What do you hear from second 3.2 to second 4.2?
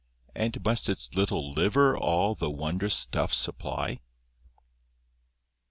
supply?